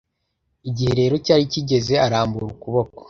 [0.69, 2.99] igihe rero cyari kigeze, arambura ukuboko.